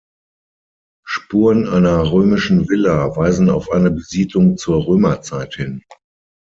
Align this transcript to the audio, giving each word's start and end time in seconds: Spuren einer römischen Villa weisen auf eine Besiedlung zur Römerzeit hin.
Spuren 1.05 1.67
einer 1.69 2.11
römischen 2.11 2.67
Villa 2.67 3.15
weisen 3.15 3.51
auf 3.51 3.69
eine 3.69 3.91
Besiedlung 3.91 4.57
zur 4.57 4.87
Römerzeit 4.87 5.53
hin. 5.53 5.83